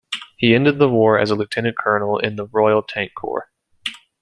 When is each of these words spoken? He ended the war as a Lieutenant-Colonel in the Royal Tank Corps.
He 0.35 0.55
ended 0.55 0.79
the 0.79 0.89
war 0.89 1.19
as 1.19 1.29
a 1.29 1.35
Lieutenant-Colonel 1.35 2.17
in 2.17 2.35
the 2.35 2.47
Royal 2.47 2.81
Tank 2.81 3.11
Corps. 3.15 3.51